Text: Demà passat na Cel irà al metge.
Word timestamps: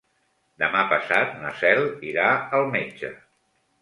Demà 0.61 0.79
passat 0.93 1.37
na 1.43 1.51
Cel 1.59 1.85
irà 2.13 2.31
al 2.61 2.67
metge. 2.77 3.13